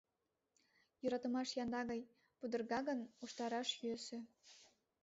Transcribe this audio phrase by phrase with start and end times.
[1.01, 2.01] Йӧратымаш янда гай,
[2.37, 4.17] пудырга гын, уштараш йӧсӧ.